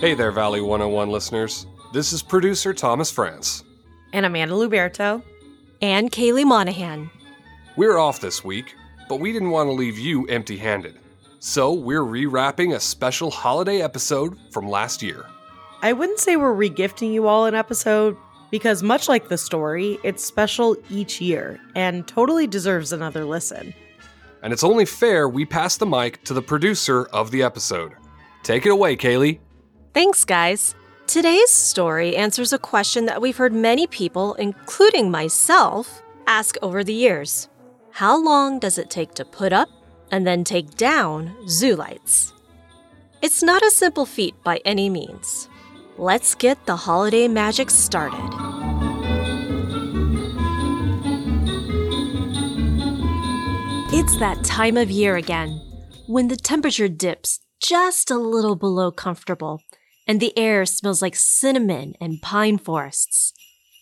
Hey 0.00 0.14
there, 0.14 0.32
Valley 0.32 0.62
101 0.62 1.10
listeners. 1.10 1.66
This 1.92 2.14
is 2.14 2.22
producer 2.22 2.72
Thomas 2.72 3.10
France. 3.10 3.64
And 4.14 4.24
Amanda 4.24 4.54
Luberto. 4.54 5.22
And 5.82 6.10
Kaylee 6.10 6.46
Monahan. 6.46 7.10
We're 7.76 7.98
off 7.98 8.18
this 8.18 8.42
week, 8.42 8.74
but 9.10 9.20
we 9.20 9.30
didn't 9.30 9.50
want 9.50 9.66
to 9.66 9.72
leave 9.72 9.98
you 9.98 10.26
empty 10.28 10.56
handed. 10.56 10.98
So 11.38 11.74
we're 11.74 12.00
rewrapping 12.00 12.74
a 12.74 12.80
special 12.80 13.30
holiday 13.30 13.82
episode 13.82 14.38
from 14.50 14.70
last 14.70 15.02
year. 15.02 15.26
I 15.82 15.92
wouldn't 15.92 16.18
say 16.18 16.36
we're 16.36 16.56
regifting 16.56 17.12
you 17.12 17.26
all 17.26 17.44
an 17.44 17.54
episode, 17.54 18.16
because 18.50 18.82
much 18.82 19.06
like 19.06 19.28
the 19.28 19.36
story, 19.36 19.98
it's 20.02 20.24
special 20.24 20.78
each 20.88 21.20
year 21.20 21.60
and 21.74 22.08
totally 22.08 22.46
deserves 22.46 22.94
another 22.94 23.26
listen. 23.26 23.74
And 24.42 24.54
it's 24.54 24.64
only 24.64 24.86
fair 24.86 25.28
we 25.28 25.44
pass 25.44 25.76
the 25.76 25.84
mic 25.84 26.24
to 26.24 26.32
the 26.32 26.40
producer 26.40 27.04
of 27.12 27.30
the 27.30 27.42
episode. 27.42 27.92
Take 28.42 28.64
it 28.64 28.72
away, 28.72 28.96
Kaylee. 28.96 29.40
Thanks, 29.92 30.24
guys. 30.24 30.76
Today's 31.08 31.50
story 31.50 32.14
answers 32.14 32.52
a 32.52 32.58
question 32.58 33.06
that 33.06 33.20
we've 33.20 33.36
heard 33.36 33.52
many 33.52 33.88
people, 33.88 34.34
including 34.34 35.10
myself, 35.10 36.00
ask 36.28 36.56
over 36.62 36.84
the 36.84 36.94
years 36.94 37.48
How 37.90 38.16
long 38.16 38.60
does 38.60 38.78
it 38.78 38.88
take 38.88 39.14
to 39.14 39.24
put 39.24 39.52
up 39.52 39.68
and 40.12 40.24
then 40.24 40.44
take 40.44 40.76
down 40.76 41.34
zoo 41.48 41.74
lights? 41.74 42.32
It's 43.20 43.42
not 43.42 43.64
a 43.64 43.70
simple 43.72 44.06
feat 44.06 44.36
by 44.44 44.60
any 44.64 44.88
means. 44.88 45.48
Let's 45.98 46.36
get 46.36 46.66
the 46.66 46.76
holiday 46.76 47.26
magic 47.26 47.68
started. 47.68 48.30
It's 53.92 54.16
that 54.18 54.44
time 54.44 54.76
of 54.76 54.88
year 54.88 55.16
again, 55.16 55.60
when 56.06 56.28
the 56.28 56.36
temperature 56.36 56.86
dips 56.86 57.40
just 57.60 58.08
a 58.08 58.16
little 58.16 58.54
below 58.54 58.92
comfortable, 58.92 59.60
and 60.10 60.18
the 60.18 60.36
air 60.36 60.66
smells 60.66 61.00
like 61.00 61.14
cinnamon 61.14 61.94
and 62.00 62.20
pine 62.20 62.58
forests, 62.58 63.32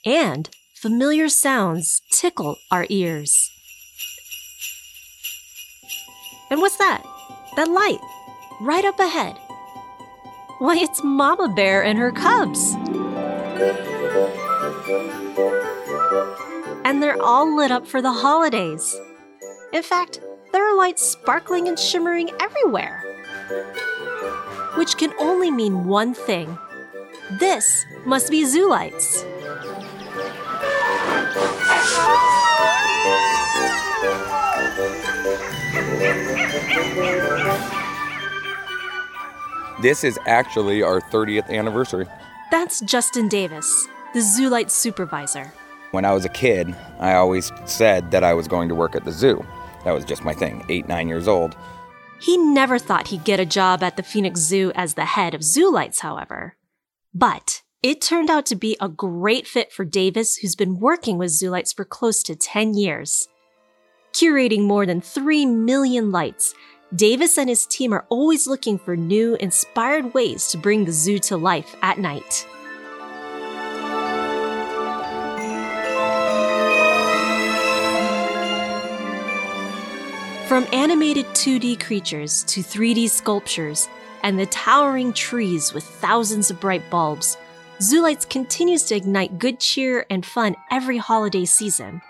and 0.04 0.50
familiar 0.74 1.26
sounds 1.26 2.02
tickle 2.12 2.58
our 2.70 2.84
ears. 2.90 3.50
And 6.50 6.60
what's 6.60 6.76
that? 6.76 7.02
That 7.56 7.70
light, 7.70 7.98
right 8.60 8.84
up 8.84 9.00
ahead. 9.00 9.38
Why, 10.58 10.76
it's 10.76 11.02
Mama 11.02 11.48
Bear 11.56 11.82
and 11.82 11.98
her 11.98 12.12
cubs. 12.12 12.74
And 16.84 17.02
they're 17.02 17.22
all 17.22 17.56
lit 17.56 17.70
up 17.70 17.86
for 17.86 18.02
the 18.02 18.12
holidays. 18.12 19.00
In 19.72 19.82
fact, 19.82 20.20
there 20.52 20.70
are 20.70 20.76
lights 20.76 21.02
sparkling 21.02 21.68
and 21.68 21.78
shimmering 21.78 22.28
everywhere. 22.38 23.02
Which 24.78 24.96
can 24.96 25.12
only 25.18 25.50
mean 25.50 25.86
one 25.86 26.14
thing 26.14 26.56
this 27.32 27.84
must 28.06 28.30
be 28.30 28.44
zoo 28.44 28.70
lights. 28.70 29.24
This 39.82 40.04
is 40.04 40.16
actually 40.26 40.82
our 40.82 41.00
30th 41.00 41.50
anniversary. 41.50 42.06
That's 42.52 42.80
Justin 42.82 43.26
Davis, 43.26 43.88
the 44.14 44.20
Zoo 44.20 44.48
Light 44.48 44.70
supervisor. 44.70 45.52
When 45.90 46.04
I 46.04 46.12
was 46.12 46.24
a 46.24 46.28
kid, 46.28 46.72
I 47.00 47.14
always 47.14 47.50
said 47.64 48.12
that 48.12 48.22
I 48.22 48.32
was 48.32 48.46
going 48.46 48.68
to 48.68 48.76
work 48.76 48.94
at 48.94 49.04
the 49.04 49.10
zoo. 49.10 49.44
That 49.84 49.92
was 49.92 50.04
just 50.04 50.22
my 50.22 50.34
thing, 50.34 50.64
eight, 50.68 50.86
nine 50.86 51.08
years 51.08 51.26
old. 51.26 51.56
He 52.20 52.36
never 52.36 52.78
thought 52.78 53.08
he'd 53.08 53.24
get 53.24 53.40
a 53.40 53.46
job 53.46 53.82
at 53.82 53.96
the 53.96 54.02
Phoenix 54.02 54.40
Zoo 54.40 54.72
as 54.74 54.94
the 54.94 55.04
head 55.04 55.34
of 55.34 55.44
Zoo 55.44 55.70
Lights, 55.72 56.00
however. 56.00 56.56
But 57.14 57.62
it 57.82 58.00
turned 58.00 58.28
out 58.28 58.44
to 58.46 58.56
be 58.56 58.76
a 58.80 58.88
great 58.88 59.46
fit 59.46 59.72
for 59.72 59.84
Davis, 59.84 60.36
who's 60.36 60.56
been 60.56 60.80
working 60.80 61.16
with 61.16 61.30
Zoo 61.30 61.50
Lights 61.50 61.72
for 61.72 61.84
close 61.84 62.22
to 62.24 62.34
10 62.34 62.74
years. 62.74 63.28
Curating 64.12 64.62
more 64.62 64.84
than 64.84 65.00
3 65.00 65.46
million 65.46 66.10
lights, 66.10 66.54
Davis 66.94 67.38
and 67.38 67.48
his 67.48 67.66
team 67.66 67.92
are 67.92 68.06
always 68.08 68.46
looking 68.46 68.78
for 68.78 68.96
new, 68.96 69.36
inspired 69.36 70.14
ways 70.14 70.48
to 70.48 70.58
bring 70.58 70.84
the 70.84 70.92
zoo 70.92 71.18
to 71.20 71.36
life 71.36 71.76
at 71.82 71.98
night. 71.98 72.46
From 80.48 80.66
animated 80.72 81.26
2D 81.26 81.78
creatures 81.78 82.42
to 82.44 82.62
3D 82.62 83.10
sculptures 83.10 83.88
and 84.22 84.38
the 84.38 84.46
towering 84.46 85.12
trees 85.12 85.74
with 85.74 85.84
thousands 85.84 86.50
of 86.50 86.58
bright 86.58 86.88
bulbs, 86.90 87.36
Zoo 87.80 88.02
Lights 88.02 88.24
continues 88.24 88.84
to 88.84 88.96
ignite 88.96 89.38
good 89.38 89.60
cheer 89.60 90.06
and 90.08 90.24
fun 90.24 90.56
every 90.70 90.96
holiday 90.96 91.44
season. 91.44 92.00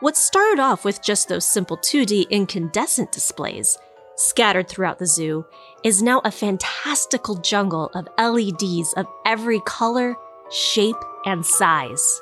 What 0.00 0.16
started 0.16 0.60
off 0.60 0.84
with 0.84 1.02
just 1.02 1.28
those 1.28 1.46
simple 1.46 1.78
2D 1.78 2.28
incandescent 2.30 3.10
displays 3.10 3.78
scattered 4.16 4.68
throughout 4.68 4.98
the 4.98 5.06
zoo, 5.06 5.44
is 5.84 6.02
now 6.02 6.20
a 6.24 6.30
fantastical 6.30 7.36
jungle 7.36 7.90
of 7.94 8.08
LEDs 8.18 8.92
of 8.94 9.06
every 9.26 9.60
color, 9.60 10.14
shape, 10.50 10.96
and 11.26 11.44
size. 11.44 12.20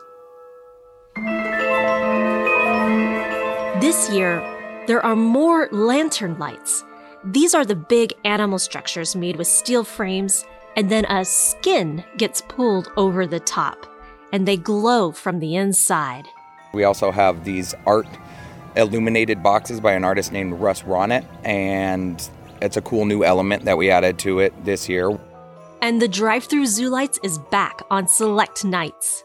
This 3.81 4.11
year, 4.11 4.60
there 4.91 5.07
are 5.07 5.15
more 5.15 5.69
lantern 5.71 6.37
lights. 6.41 6.83
These 7.23 7.55
are 7.55 7.65
the 7.65 7.77
big 7.77 8.13
animal 8.25 8.59
structures 8.59 9.15
made 9.15 9.37
with 9.37 9.47
steel 9.47 9.85
frames, 9.85 10.45
and 10.75 10.91
then 10.91 11.05
a 11.05 11.25
skin 11.25 12.03
gets 12.17 12.41
pulled 12.49 12.91
over 12.97 13.25
the 13.25 13.39
top, 13.39 13.87
and 14.33 14.49
they 14.49 14.57
glow 14.57 15.13
from 15.13 15.39
the 15.39 15.55
inside. 15.55 16.27
We 16.75 16.83
also 16.83 17.13
have 17.13 17.45
these 17.45 17.73
art 17.87 18.09
illuminated 18.75 19.45
boxes 19.45 19.79
by 19.79 19.93
an 19.93 20.03
artist 20.03 20.33
named 20.33 20.55
Russ 20.55 20.83
Ronnet, 20.83 21.25
and 21.45 22.29
it's 22.61 22.77
a 22.77 22.83
cool 22.83 23.05
new 23.05 23.23
element 23.23 23.67
that 23.67 23.79
we 23.79 23.93
added 23.93 24.19
to 24.19 24.41
it 24.41 24.65
this 24.65 24.89
year. 24.89 25.17
And 25.81 26.03
the 26.03 26.09
drive 26.09 26.47
through 26.47 26.67
Zoo 26.67 26.89
Lights 26.89 27.21
is 27.23 27.39
back 27.39 27.81
on 27.93 28.09
select 28.09 28.65
nights. 28.65 29.23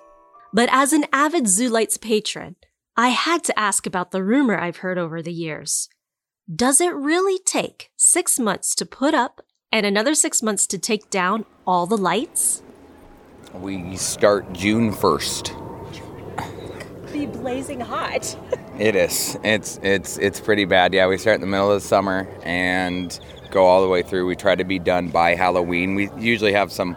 But 0.53 0.69
as 0.71 0.93
an 0.93 1.05
avid 1.11 1.47
Zoo 1.47 1.69
Lights 1.69 1.97
patron, 1.97 2.55
I 2.97 3.09
had 3.09 3.43
to 3.43 3.59
ask 3.59 3.85
about 3.85 4.11
the 4.11 4.23
rumor 4.23 4.57
I've 4.57 4.77
heard 4.77 4.97
over 4.97 5.21
the 5.21 5.33
years. 5.33 5.89
Does 6.53 6.79
it 6.79 6.95
really 6.95 7.39
take 7.39 7.89
six 7.97 8.39
months 8.39 8.73
to 8.75 8.85
put 8.85 9.13
up 9.13 9.41
and 9.69 9.85
another 9.85 10.15
six 10.15 10.41
months 10.41 10.65
to 10.67 10.77
take 10.77 11.09
down 11.09 11.43
all 11.67 11.87
the 11.87 11.97
lights? 11.97 12.63
We 13.53 13.97
start 13.97 14.53
June 14.53 14.93
1st. 14.93 17.11
Be 17.11 17.25
blazing 17.25 17.81
hot. 17.81 18.37
It 18.79 18.95
is. 18.95 19.37
It's 19.43 19.77
it's 19.83 20.17
it's 20.17 20.39
pretty 20.39 20.65
bad. 20.65 20.93
Yeah, 20.93 21.07
we 21.07 21.17
start 21.17 21.35
in 21.35 21.41
the 21.41 21.47
middle 21.47 21.71
of 21.71 21.81
the 21.81 21.87
summer 21.87 22.27
and 22.43 23.17
go 23.51 23.65
all 23.65 23.81
the 23.81 23.89
way 23.89 24.03
through. 24.03 24.25
We 24.25 24.37
try 24.37 24.55
to 24.55 24.65
be 24.65 24.79
done 24.79 25.09
by 25.09 25.35
Halloween. 25.35 25.95
We 25.95 26.09
usually 26.17 26.53
have 26.53 26.71
some 26.71 26.95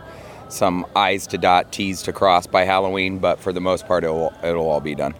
some 0.49 0.87
I's 0.95 1.27
to 1.29 1.39
dot, 1.39 1.73
T's 1.73 2.03
to 2.03 2.13
cross 2.13 2.47
by 2.47 2.65
Halloween, 2.65 3.19
but 3.19 3.41
for 3.41 3.53
the 3.53 3.61
most 3.61 3.89
part, 3.89 4.05
it'll 4.05 4.33
it'll 4.45 4.69
all 4.69 4.81
be 4.81 4.95
done. 4.95 5.15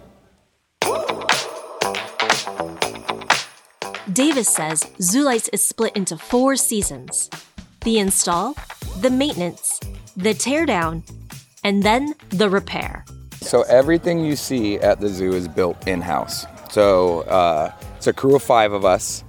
Davis 4.19 4.49
says 4.49 4.85
Zoo 5.01 5.23
Lights 5.23 5.47
is 5.53 5.65
split 5.65 5.95
into 5.95 6.17
four 6.17 6.57
seasons 6.57 7.29
the 7.85 7.99
install, 7.99 8.53
the 8.99 9.09
maintenance, 9.09 9.79
the 10.17 10.33
teardown, 10.33 11.09
and 11.63 11.83
then 11.83 12.13
the 12.27 12.49
repair. 12.49 13.05
So 13.39 13.61
everything 13.69 14.25
you 14.25 14.35
see 14.35 14.75
at 14.79 14.99
the 14.99 15.07
zoo 15.07 15.31
is 15.31 15.47
built 15.47 15.87
in 15.87 16.01
house. 16.01 16.45
So 16.69 17.21
uh, 17.21 17.71
it's 17.95 18.07
a 18.07 18.11
crew 18.11 18.35
of 18.35 18.43
five 18.43 18.73
of 18.73 18.83
us, 18.83 19.23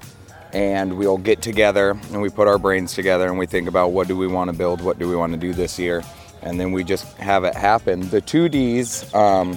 and 0.53 0.99
we'll 0.99 1.19
get 1.19 1.41
together 1.41 1.91
and 2.11 2.21
we 2.21 2.28
put 2.28 2.49
our 2.49 2.59
brains 2.59 2.93
together 2.93 3.28
and 3.28 3.39
we 3.39 3.47
think 3.47 3.69
about 3.69 3.93
what 3.93 4.09
do 4.09 4.16
we 4.16 4.27
want 4.27 4.51
to 4.51 4.57
build, 4.57 4.81
what 4.81 4.98
do 4.98 5.09
we 5.09 5.15
want 5.15 5.33
to 5.33 5.39
do 5.39 5.53
this 5.53 5.78
year, 5.78 6.03
and 6.43 6.59
then 6.59 6.72
we 6.72 6.83
just 6.83 7.07
have 7.19 7.45
it 7.45 7.54
happen. 7.54 8.10
The 8.10 8.22
2Ds, 8.22 9.15
um, 9.15 9.57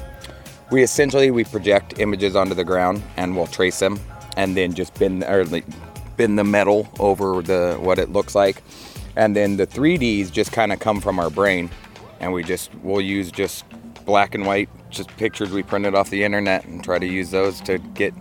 we 0.70 0.84
essentially 0.84 1.32
we 1.32 1.44
project 1.44 1.98
images 1.98 2.36
onto 2.36 2.54
the 2.54 2.64
ground 2.64 3.02
and 3.18 3.36
we'll 3.36 3.48
trace 3.48 3.80
them, 3.80 4.00
and 4.38 4.58
then 4.58 4.74
just 4.74 4.94
bend 5.00 5.24
or 5.24 5.46
like, 5.46 5.66
bend 6.18 6.38
the 6.38 6.44
metal 6.44 6.90
over 7.00 7.42
the 7.42 7.78
what 7.80 8.00
it 8.00 8.12
looks 8.12 8.36
like, 8.36 8.62
and 9.16 9.36
then 9.36 9.58
the 9.58 9.68
3Ds 9.68 10.32
just 10.32 10.52
kind 10.52 10.72
of 10.72 10.80
come 10.80 11.02
from 11.02 11.20
our 11.20 11.30
brain, 11.30 11.70
and 12.20 12.34
we 12.34 12.44
just 12.44 12.74
we'll 12.84 13.02
use 13.02 13.32
just 13.32 13.66
black 14.06 14.36
and 14.36 14.46
white, 14.46 14.70
just 14.90 15.10
pictures 15.18 15.52
we 15.52 15.64
printed 15.64 15.96
off 15.96 16.10
the 16.10 16.24
internet 16.24 16.66
and 16.66 16.84
try 16.84 17.00
to 17.00 17.06
use 17.06 17.32
those 17.32 17.62
to 17.62 17.78
get 17.78 18.14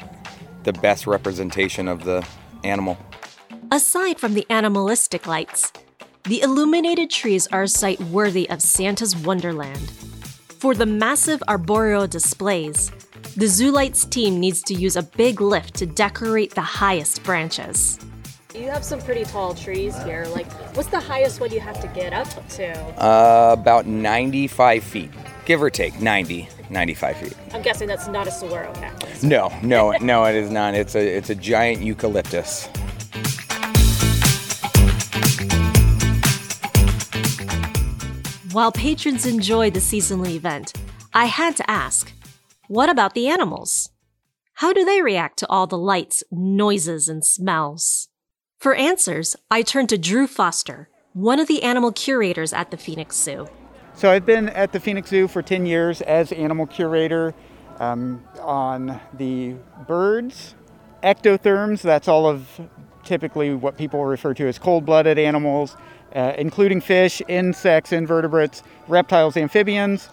the 0.64 0.72
best 0.74 1.06
representation 1.06 1.88
of 1.88 2.04
the 2.04 2.26
animal. 2.64 2.96
Aside 3.70 4.20
from 4.20 4.34
the 4.34 4.46
animalistic 4.48 5.26
lights, 5.26 5.72
the 6.24 6.40
illuminated 6.40 7.10
trees 7.10 7.48
are 7.48 7.62
a 7.62 7.68
sight 7.68 8.00
worthy 8.00 8.48
of 8.48 8.62
Santa's 8.62 9.16
Wonderland. 9.16 9.90
For 10.60 10.74
the 10.74 10.86
massive 10.86 11.42
arboreal 11.48 12.06
displays, 12.06 12.92
the 13.36 13.46
Zoo 13.46 13.70
Lights 13.70 14.04
team 14.04 14.38
needs 14.38 14.62
to 14.64 14.74
use 14.74 14.96
a 14.96 15.02
big 15.02 15.40
lift 15.40 15.74
to 15.74 15.86
decorate 15.86 16.54
the 16.54 16.60
highest 16.60 17.22
branches. 17.22 17.98
You 18.54 18.68
have 18.68 18.84
some 18.84 19.00
pretty 19.00 19.24
tall 19.24 19.54
trees 19.54 19.96
here. 20.02 20.26
Like, 20.26 20.50
what's 20.76 20.90
the 20.90 21.00
highest 21.00 21.40
one 21.40 21.50
you 21.50 21.60
have 21.60 21.80
to 21.80 21.88
get 21.88 22.12
up 22.12 22.28
to? 22.50 22.72
Uh, 23.02 23.56
about 23.58 23.86
95 23.86 24.84
feet, 24.84 25.10
give 25.46 25.62
or 25.62 25.70
take 25.70 26.00
90, 26.02 26.48
95 26.68 27.16
feet. 27.16 27.34
I'm 27.54 27.62
guessing 27.62 27.88
that's 27.88 28.08
not 28.08 28.26
a 28.26 28.30
saguaro 28.30 28.72
cactus. 28.74 29.22
No, 29.22 29.50
no, 29.62 29.92
no, 30.02 30.24
it 30.26 30.34
is 30.34 30.50
not. 30.50 30.74
It's 30.74 30.94
a 30.94 31.00
it's 31.00 31.30
a 31.30 31.34
giant 31.34 31.82
eucalyptus. 31.82 32.66
While 38.52 38.70
patrons 38.70 39.24
enjoy 39.24 39.70
the 39.70 39.80
seasonal 39.80 40.28
event, 40.28 40.74
I 41.14 41.24
had 41.24 41.56
to 41.56 41.70
ask, 41.70 42.11
what 42.72 42.88
about 42.88 43.12
the 43.12 43.28
animals? 43.28 43.90
How 44.54 44.72
do 44.72 44.82
they 44.82 45.02
react 45.02 45.38
to 45.40 45.48
all 45.50 45.66
the 45.66 45.76
lights, 45.76 46.24
noises, 46.30 47.06
and 47.06 47.22
smells? 47.22 48.08
For 48.56 48.74
answers, 48.74 49.36
I 49.50 49.60
turn 49.60 49.88
to 49.88 49.98
Drew 49.98 50.26
Foster, 50.26 50.88
one 51.12 51.38
of 51.38 51.48
the 51.48 51.64
animal 51.64 51.92
curators 51.92 52.54
at 52.54 52.70
the 52.70 52.78
Phoenix 52.78 53.16
Zoo. 53.16 53.46
So 53.92 54.10
I've 54.10 54.24
been 54.24 54.48
at 54.48 54.72
the 54.72 54.80
Phoenix 54.80 55.10
Zoo 55.10 55.28
for 55.28 55.42
10 55.42 55.66
years 55.66 56.00
as 56.00 56.32
animal 56.32 56.66
curator 56.66 57.34
um, 57.78 58.24
on 58.40 58.98
the 59.18 59.56
birds, 59.86 60.54
ectotherms, 61.02 61.82
that's 61.82 62.08
all 62.08 62.26
of 62.26 62.58
typically 63.04 63.54
what 63.54 63.76
people 63.76 64.02
refer 64.06 64.32
to 64.32 64.48
as 64.48 64.58
cold 64.58 64.86
blooded 64.86 65.18
animals, 65.18 65.76
uh, 66.16 66.32
including 66.38 66.80
fish, 66.80 67.20
insects, 67.28 67.92
invertebrates, 67.92 68.62
reptiles, 68.88 69.36
amphibians, 69.36 70.08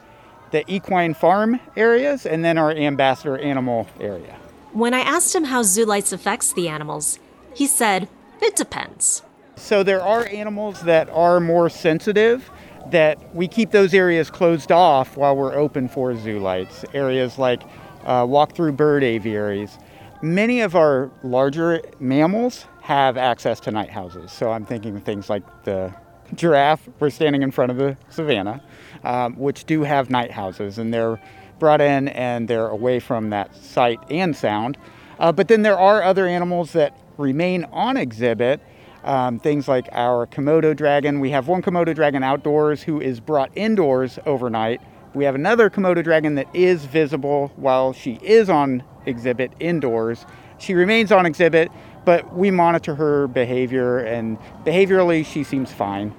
the 0.51 0.69
equine 0.72 1.13
farm 1.13 1.60
areas, 1.75 2.25
and 2.25 2.44
then 2.44 2.57
our 2.57 2.72
ambassador 2.72 3.38
animal 3.38 3.88
area. 4.00 4.36
When 4.72 4.94
I 4.94 5.00
asked 5.00 5.34
him 5.34 5.46
how 5.46 5.63
zoo 5.63 5.86
lights 5.86 6.12
affects 6.12 6.54
the 6.54 6.69
animals, 6.69 7.19
he 7.54 7.66
said, 7.68 8.07
it 8.42 8.56
depends. 8.56 9.24
So 9.56 9.84
there 9.84 10.01
are 10.01 10.25
animals 10.28 10.81
that 10.81 11.10
are 11.10 11.40
more 11.40 11.69
sensitive 11.69 12.50
that 12.92 13.36
we 13.36 13.48
keep 13.48 13.72
those 13.72 13.94
areas 13.94 14.30
closed 14.30 14.72
off 14.72 15.18
while 15.18 15.36
we're 15.36 15.54
open 15.54 15.88
for 15.88 16.16
zoo 16.16 16.40
lights. 16.40 16.86
Areas 16.94 17.38
like 17.38 17.62
uh, 18.06 18.25
walk-through 18.28 18.72
bird 18.72 19.04
aviaries. 19.04 19.78
Many 20.22 20.62
of 20.62 20.75
our 20.75 21.12
larger 21.24 21.81
mammals 22.00 22.66
have 22.81 23.18
access 23.18 23.60
to 23.62 23.72
night 23.72 23.90
houses. 23.90 24.31
So 24.31 24.52
I'm 24.52 24.66
thinking 24.66 24.95
of 24.95 25.04
things 25.04 25.30
like 25.30 25.44
the 25.63 25.94
giraffe. 26.34 26.88
We're 27.00 27.10
standing 27.10 27.42
in 27.42 27.52
front 27.52 27.72
of 27.72 27.78
the 27.78 27.98
savannah, 28.10 28.62
um, 29.04 29.38
which 29.38 29.66
do 29.66 29.84
have 29.84 30.10
night 30.10 30.31
houses, 30.31 30.78
and 30.78 30.94
they're 30.94 31.20
brought 31.60 31.81
in 31.81 32.08
and 32.10 32.48
they're 32.48 32.68
away 32.68 33.00
from 33.00 33.30
that 33.31 33.54
sight 33.56 34.00
and 34.10 34.36
sound. 34.36 34.78
Uh, 35.20 35.31
but 35.31 35.48
then 35.50 35.62
there 35.62 35.78
are 35.78 36.02
other 36.02 36.26
animals 36.26 36.72
that 36.74 36.98
remain 37.18 37.66
on 37.66 37.98
exhibit. 37.98 38.62
Um, 39.04 39.40
things 39.40 39.68
like 39.68 39.88
our 39.94 40.28
Komodo 40.28 40.76
dragon. 40.76 41.22
We 41.22 41.30
have 41.30 41.48
one 41.48 41.62
Komodo 41.62 41.96
dragon 41.96 42.22
outdoors 42.22 42.84
who 42.84 43.00
is 43.00 43.22
brought 43.22 43.50
indoors 43.56 44.20
overnight. 44.26 44.81
We 45.14 45.24
have 45.24 45.36
another 45.36 45.70
Komodo 45.70 46.04
dragon 46.04 46.36
that 46.36 46.54
is 46.54 46.84
visible 46.86 47.52
while 47.56 47.94
she 47.94 48.20
is 48.22 48.50
on 48.50 48.84
exhibit 49.06 49.52
indoors. 49.60 50.26
She 50.58 50.74
remains 50.74 51.14
on 51.14 51.26
exhibit, 51.26 51.72
but 52.09 52.35
we 52.35 52.50
monitor 52.50 52.95
her 52.95 53.27
behavior, 53.27 54.00
and 54.00 54.39
behaviorally, 54.65 55.23
she 55.23 55.44
seems 55.44 55.71
fine. 55.71 56.11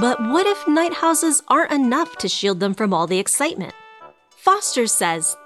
But 0.00 0.20
what 0.20 0.44
if 0.44 0.66
night 0.66 0.94
houses 0.94 1.44
aren't 1.46 1.70
enough 1.70 2.16
to 2.16 2.28
shield 2.28 2.58
them 2.58 2.74
from 2.74 2.92
all 2.92 3.06
the 3.06 3.20
excitement? 3.20 3.72
Foster 4.30 4.88
says 4.88 5.36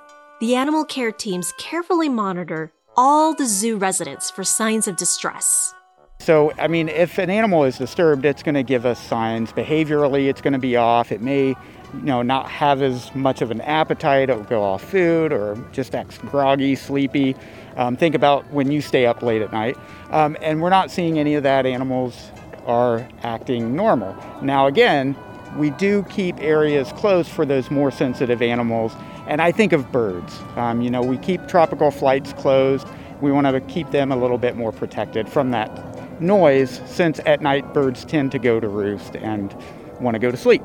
the 0.41 0.55
animal 0.55 0.87
care 0.87 1.13
teams 1.13 1.53
carefully 1.59 2.09
monitor 2.09 2.73
all 2.97 3.35
the 3.35 3.45
zoo 3.45 3.77
residents 3.77 4.31
for 4.31 4.43
signs 4.43 4.89
of 4.89 4.97
distress. 4.97 5.75
So, 6.23 6.53
I 6.57 6.69
mean, 6.69 6.89
if 6.89 7.19
an 7.19 7.31
animal 7.31 7.65
is 7.65 7.79
disturbed, 7.79 8.25
it's 8.25 8.45
going 8.45 8.55
to 8.55 8.63
give 8.63 8.87
us 8.87 9.01
signs. 9.01 9.53
Behaviorally, 9.53 10.29
it's 10.29 10.41
going 10.41 10.53
to 10.53 10.59
be 10.61 10.77
off. 10.77 11.11
It 11.11 11.21
may, 11.21 11.49
you 11.49 11.57
know, 11.95 12.23
not 12.23 12.49
have 12.49 12.81
as 12.81 13.13
much 13.13 13.43
of 13.43 13.51
an 13.51 13.61
appetite. 13.63 14.31
It'll 14.31 14.45
go 14.45 14.63
off 14.63 14.85
food 14.85 15.33
or 15.33 15.59
just 15.73 15.97
act 15.97 16.21
groggy, 16.21 16.77
sleepy. 16.77 17.35
Um, 17.75 17.97
think 17.97 18.15
about 18.15 18.49
when 18.53 18.71
you 18.71 18.81
stay 18.81 19.05
up 19.05 19.21
late 19.21 19.43
at 19.43 19.51
night. 19.53 19.77
Um, 20.11 20.37
and 20.41 20.63
we're 20.63 20.71
not 20.71 20.93
seeing 20.93 21.19
any 21.19 21.35
of 21.35 21.43
that. 21.43 21.67
Animals 21.67 22.31
are 22.67 23.09
acting 23.25 23.75
normal. 23.75 24.17
Now, 24.43 24.69
again, 24.69 25.17
we 25.57 25.71
do 25.71 26.05
keep 26.05 26.39
areas 26.39 26.93
closed 26.93 27.31
for 27.31 27.45
those 27.45 27.69
more 27.69 27.91
sensitive 27.91 28.41
animals. 28.43 28.93
And 29.27 29.43
I 29.43 29.51
think 29.51 29.73
of 29.73 29.91
birds. 29.91 30.39
Um, 30.55 30.83
you 30.83 30.91
know, 30.91 31.03
we 31.03 31.19
keep 31.19 31.49
tropical 31.49 31.91
flights 31.91 32.33
closed. 32.35 32.87
We 33.21 33.33
want 33.33 33.49
to 33.49 33.61
keep 33.63 33.91
them 33.91 34.13
a 34.13 34.17
little 34.17 34.39
bit 34.39 34.57
more 34.57 34.71
protected 34.71 35.29
from 35.29 35.51
that 35.51 35.92
noise 36.23 36.81
since 36.87 37.21
at 37.27 37.41
night 37.41 37.75
birds 37.75 38.05
tend 38.05 38.33
to 38.33 38.39
go 38.39 38.61
to 38.61 38.69
roost 38.69 39.17
and 39.17 39.55
want 40.01 40.15
to 40.15 40.19
go 40.19 40.31
to 40.31 40.37
sleep. 40.37 40.63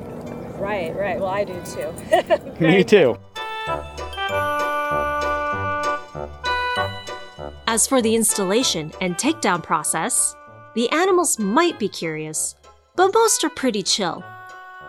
Right, 0.57 0.95
right. 0.95 1.19
Well, 1.19 1.29
I 1.29 1.43
do 1.43 1.61
too. 1.65 1.93
Me 2.59 2.83
too. 2.83 3.17
As 7.67 7.85
for 7.85 8.01
the 8.01 8.15
installation 8.15 8.91
and 9.01 9.15
takedown 9.15 9.61
process, 9.61 10.35
the 10.73 10.89
animals 10.89 11.37
might 11.37 11.77
be 11.77 11.89
curious, 11.89 12.55
but 12.95 13.13
most 13.13 13.43
are 13.43 13.49
pretty 13.49 13.83
chill. 13.83 14.23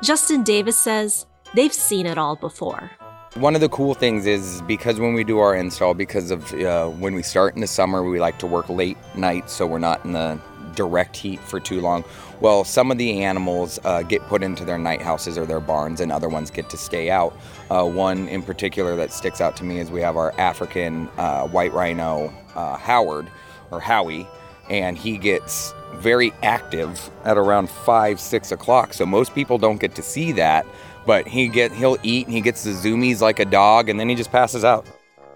Justin 0.02 0.42
Davis 0.42 0.78
says 0.78 1.26
they've 1.54 1.72
seen 1.72 2.06
it 2.06 2.18
all 2.18 2.36
before. 2.36 2.90
One 3.34 3.54
of 3.54 3.60
the 3.60 3.68
cool 3.68 3.94
things 3.94 4.26
is 4.26 4.62
because 4.62 4.98
when 4.98 5.12
we 5.12 5.22
do 5.22 5.38
our 5.38 5.54
install, 5.54 5.92
because 5.92 6.30
of 6.30 6.52
uh, 6.54 6.88
when 6.88 7.14
we 7.14 7.22
start 7.22 7.54
in 7.54 7.60
the 7.60 7.66
summer, 7.66 8.02
we 8.02 8.18
like 8.18 8.38
to 8.38 8.46
work 8.46 8.68
late 8.68 8.96
nights 9.14 9.52
so 9.52 9.66
we're 9.66 9.78
not 9.78 10.04
in 10.04 10.12
the 10.12 10.40
direct 10.78 11.16
heat 11.16 11.40
for 11.40 11.58
too 11.58 11.80
long. 11.80 12.04
Well, 12.40 12.62
some 12.62 12.92
of 12.92 12.98
the 12.98 13.24
animals 13.24 13.80
uh, 13.84 14.02
get 14.02 14.22
put 14.28 14.44
into 14.44 14.64
their 14.64 14.78
night 14.78 15.02
houses 15.02 15.36
or 15.36 15.44
their 15.44 15.58
barns, 15.58 16.00
and 16.00 16.12
other 16.12 16.28
ones 16.28 16.52
get 16.52 16.70
to 16.70 16.76
stay 16.76 17.10
out. 17.10 17.36
Uh, 17.68 17.84
one 17.84 18.28
in 18.28 18.42
particular 18.42 18.94
that 18.96 19.12
sticks 19.12 19.40
out 19.40 19.56
to 19.56 19.64
me 19.64 19.80
is 19.80 19.90
we 19.90 20.00
have 20.00 20.16
our 20.16 20.32
African 20.38 21.08
uh, 21.18 21.48
white 21.48 21.72
rhino, 21.72 22.32
uh, 22.54 22.76
Howard, 22.76 23.28
or 23.72 23.80
Howie, 23.80 24.26
and 24.70 24.96
he 24.96 25.18
gets 25.18 25.74
very 25.94 26.32
active 26.44 27.10
at 27.24 27.36
around 27.36 27.68
five, 27.68 28.20
six 28.20 28.52
o'clock. 28.52 28.94
So 28.94 29.04
most 29.04 29.34
people 29.34 29.58
don't 29.58 29.80
get 29.80 29.96
to 29.96 30.02
see 30.02 30.30
that, 30.32 30.64
but 31.06 31.26
he 31.26 31.48
get 31.48 31.72
he'll 31.72 31.98
eat 32.04 32.26
and 32.26 32.34
he 32.34 32.40
gets 32.40 32.62
the 32.62 32.70
zoomies 32.70 33.20
like 33.20 33.40
a 33.40 33.44
dog, 33.44 33.88
and 33.88 33.98
then 33.98 34.08
he 34.08 34.14
just 34.14 34.30
passes 34.30 34.64
out. 34.64 34.86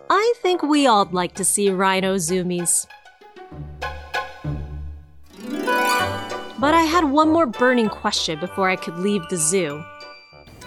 I 0.09 0.35
think 0.41 0.63
we 0.63 0.87
all'd 0.87 1.13
like 1.13 1.35
to 1.35 1.45
see 1.45 1.69
rhino 1.71 2.15
zoomies. 2.15 2.87
But 6.63 6.75
I 6.75 6.83
had 6.83 7.05
one 7.11 7.29
more 7.31 7.45
burning 7.47 7.89
question 7.89 8.39
before 8.39 8.71
I 8.71 8.77
could 8.77 8.97
leave 8.99 9.29
the 9.29 9.37
zoo. 9.37 9.83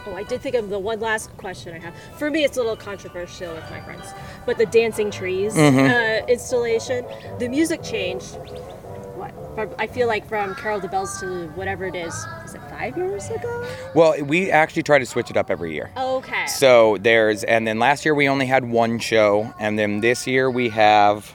Oh, 0.05 0.13
I 0.13 0.23
did 0.23 0.41
think 0.41 0.53
of 0.55 0.69
the 0.69 0.77
one 0.77 0.99
last 0.99 1.35
question 1.37 1.73
I 1.73 1.79
have. 1.79 1.93
For 2.19 2.29
me, 2.29 2.43
it's 2.43 2.57
a 2.57 2.59
little 2.59 2.75
controversial 2.75 3.53
with 3.53 3.63
my 3.71 3.79
friends, 3.79 4.13
but 4.45 4.57
the 4.57 4.65
dancing 4.65 5.09
trees 5.09 5.55
Mhm. 5.55 5.89
uh, 5.89 6.25
installation, 6.27 7.05
the 7.39 7.47
music 7.47 7.81
changed. 7.81 8.35
What? 9.15 9.31
From, 9.55 9.69
I 9.79 9.87
feel 9.87 10.07
like 10.09 10.27
from 10.27 10.53
Carol 10.55 10.81
the 10.81 10.89
Bells 10.89 11.17
to 11.21 11.47
whatever 11.55 11.85
it 11.85 11.95
is. 11.95 12.13
Is 12.43 12.55
it 12.55 12.61
five 12.69 12.97
years 12.97 13.29
ago? 13.29 13.65
Well, 13.95 14.21
we 14.21 14.51
actually 14.51 14.83
try 14.83 14.99
to 14.99 15.05
switch 15.05 15.31
it 15.31 15.37
up 15.37 15.49
every 15.49 15.73
year. 15.73 15.91
Okay. 15.97 16.45
So 16.47 16.97
there's, 16.99 17.45
and 17.45 17.65
then 17.65 17.79
last 17.79 18.03
year 18.03 18.13
we 18.13 18.27
only 18.27 18.47
had 18.47 18.69
one 18.69 18.99
show, 18.99 19.53
and 19.61 19.79
then 19.79 20.01
this 20.01 20.27
year 20.27 20.51
we 20.51 20.67
have. 20.69 21.31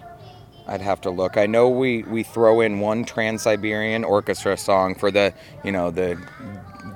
I'd 0.71 0.81
have 0.81 1.01
to 1.03 1.11
look. 1.11 1.37
I 1.37 1.47
know 1.47 1.69
we 1.69 2.05
we 2.05 2.23
throw 2.23 2.61
in 2.61 2.79
one 2.79 3.05
Trans 3.05 3.43
Siberian 3.43 4.05
Orchestra 4.05 4.57
song 4.57 4.95
for 4.95 5.11
the 5.11 5.35
you 5.65 5.73
know 5.73 5.91
the 5.91 6.17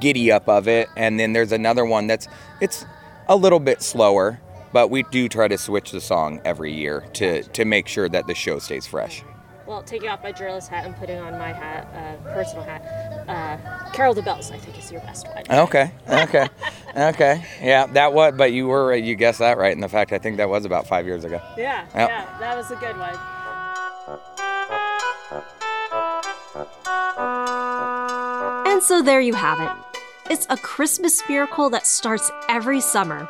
giddy 0.00 0.30
up 0.30 0.48
of 0.48 0.68
it, 0.68 0.88
and 0.96 1.18
then 1.18 1.32
there's 1.32 1.50
another 1.52 1.84
one 1.84 2.06
that's 2.06 2.28
it's 2.60 2.86
a 3.28 3.34
little 3.34 3.58
bit 3.60 3.82
slower, 3.82 4.40
but 4.72 4.90
we 4.90 5.02
do 5.04 5.28
try 5.28 5.48
to 5.48 5.58
switch 5.58 5.90
the 5.90 6.00
song 6.00 6.40
every 6.44 6.72
year 6.72 7.04
to 7.14 7.42
to 7.42 7.64
make 7.64 7.88
sure 7.88 8.08
that 8.08 8.28
the 8.28 8.34
show 8.34 8.60
stays 8.60 8.86
fresh. 8.86 9.24
Well, 9.66 9.82
taking 9.82 10.10
off 10.10 10.22
my 10.22 10.30
journalist 10.30 10.68
hat 10.68 10.84
and 10.84 10.94
putting 10.96 11.18
on 11.18 11.38
my 11.38 11.50
hat, 11.50 11.88
uh, 11.96 12.34
personal 12.34 12.62
hat, 12.64 12.82
uh, 13.26 13.90
Carol 13.92 14.12
the 14.12 14.20
Bells, 14.20 14.50
I 14.52 14.58
think 14.58 14.78
is 14.78 14.92
your 14.92 15.00
best 15.00 15.26
one. 15.26 15.42
Okay, 15.50 15.90
okay, 16.06 16.46
okay. 16.94 17.42
Yeah, 17.62 17.86
that 17.86 18.12
was. 18.12 18.34
But 18.36 18.52
you 18.52 18.68
were 18.68 18.94
you 18.94 19.14
guessed 19.16 19.38
that 19.38 19.56
right. 19.58 19.72
And 19.72 19.82
the 19.82 19.88
fact, 19.88 20.12
I 20.12 20.18
think 20.18 20.36
that 20.36 20.48
was 20.50 20.64
about 20.66 20.86
five 20.86 21.06
years 21.06 21.24
ago. 21.24 21.40
Yeah, 21.56 21.86
Yep. 21.94 22.08
yeah, 22.08 22.38
that 22.40 22.56
was 22.56 22.70
a 22.70 22.76
good 22.76 22.96
one. 22.98 23.18
And 28.74 28.82
so 28.82 29.02
there 29.02 29.20
you 29.20 29.34
have 29.34 29.60
it. 29.60 30.00
It's 30.28 30.48
a 30.50 30.56
Christmas 30.56 31.22
miracle 31.28 31.70
that 31.70 31.86
starts 31.86 32.32
every 32.48 32.80
summer. 32.80 33.28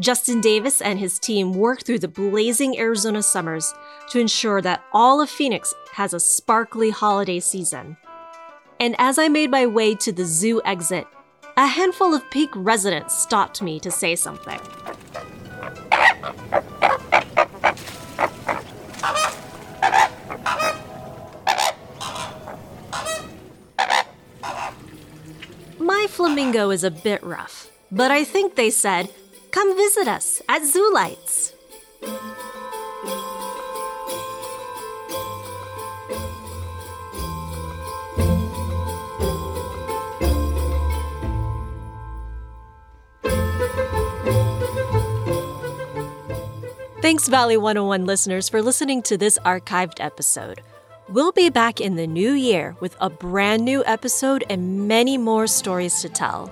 Justin 0.00 0.42
Davis 0.42 0.82
and 0.82 0.98
his 0.98 1.18
team 1.18 1.54
work 1.54 1.82
through 1.82 2.00
the 2.00 2.08
blazing 2.08 2.78
Arizona 2.78 3.22
summers 3.22 3.72
to 4.10 4.20
ensure 4.20 4.60
that 4.60 4.84
all 4.92 5.22
of 5.22 5.30
Phoenix 5.30 5.74
has 5.94 6.12
a 6.12 6.20
sparkly 6.20 6.90
holiday 6.90 7.40
season. 7.40 7.96
And 8.78 8.94
as 8.98 9.16
I 9.16 9.28
made 9.28 9.50
my 9.50 9.64
way 9.64 9.94
to 9.94 10.12
the 10.12 10.26
zoo 10.26 10.60
exit, 10.66 11.06
a 11.56 11.66
handful 11.66 12.12
of 12.12 12.30
peak 12.30 12.50
residents 12.54 13.18
stopped 13.18 13.62
me 13.62 13.80
to 13.80 13.90
say 13.90 14.14
something. 14.14 14.60
Flamingo 26.16 26.70
is 26.70 26.82
a 26.82 26.90
bit 26.90 27.22
rough, 27.22 27.70
but 27.92 28.10
I 28.10 28.24
think 28.24 28.54
they 28.54 28.70
said, 28.70 29.12
come 29.50 29.76
visit 29.76 30.08
us 30.08 30.40
at 30.48 30.64
Zoo 30.64 30.90
Lights. 30.94 31.52
Thanks, 47.02 47.28
Valley 47.28 47.58
101 47.58 48.06
listeners, 48.06 48.48
for 48.48 48.62
listening 48.62 49.02
to 49.02 49.18
this 49.18 49.38
archived 49.44 50.00
episode. 50.00 50.62
We'll 51.08 51.30
be 51.30 51.50
back 51.50 51.80
in 51.80 51.94
the 51.94 52.08
new 52.08 52.32
year 52.32 52.74
with 52.80 52.96
a 53.00 53.08
brand 53.08 53.64
new 53.64 53.84
episode 53.84 54.42
and 54.50 54.88
many 54.88 55.16
more 55.16 55.46
stories 55.46 56.02
to 56.02 56.08
tell. 56.08 56.50